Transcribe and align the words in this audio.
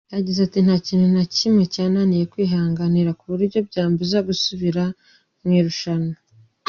Yagize 0.15 0.39
ati 0.43 0.59
“Nta 0.65 0.75
kintu 0.87 1.07
na 1.15 1.23
kimwe 1.35 1.63
cyananiye 1.73 2.23
kwihanganira 2.31 3.11
ku 3.19 3.23
buryo 3.31 3.57
byambuza 3.67 4.17
gusubira 4.27 4.83
mu 5.41 5.49
irushanwa. 5.59 6.15